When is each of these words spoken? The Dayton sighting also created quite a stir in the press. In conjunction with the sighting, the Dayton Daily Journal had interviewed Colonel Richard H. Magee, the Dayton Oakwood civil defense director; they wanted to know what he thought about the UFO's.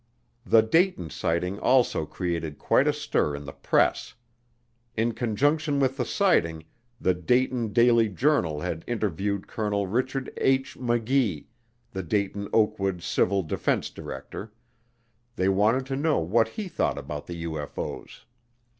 The 0.47 0.63
Dayton 0.63 1.11
sighting 1.11 1.59
also 1.59 2.07
created 2.07 2.57
quite 2.57 2.87
a 2.87 2.91
stir 2.91 3.35
in 3.35 3.45
the 3.45 3.53
press. 3.53 4.15
In 4.97 5.11
conjunction 5.11 5.79
with 5.79 5.97
the 5.97 6.05
sighting, 6.05 6.65
the 6.99 7.13
Dayton 7.13 7.71
Daily 7.71 8.09
Journal 8.09 8.61
had 8.61 8.83
interviewed 8.87 9.47
Colonel 9.47 9.85
Richard 9.85 10.33
H. 10.37 10.75
Magee, 10.75 11.49
the 11.91 12.01
Dayton 12.01 12.49
Oakwood 12.51 13.03
civil 13.03 13.43
defense 13.43 13.91
director; 13.91 14.51
they 15.35 15.49
wanted 15.49 15.85
to 15.85 15.95
know 15.95 16.17
what 16.17 16.47
he 16.47 16.67
thought 16.67 16.97
about 16.97 17.27
the 17.27 17.43
UFO's. 17.43 18.25